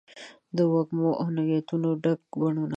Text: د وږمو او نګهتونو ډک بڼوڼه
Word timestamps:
د 0.55 0.57
وږمو 0.71 1.11
او 1.21 1.27
نګهتونو 1.35 1.89
ډک 2.03 2.21
بڼوڼه 2.39 2.67